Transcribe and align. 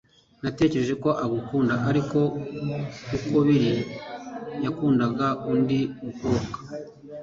Natekereje 0.43 0.93
ko 1.03 1.09
agukunda, 1.23 1.73
ariko 1.89 2.19
uko 3.17 3.35
biri, 3.47 3.73
yakundaga 4.63 5.27
undi 5.51 5.79
mukobwa. 6.05 6.57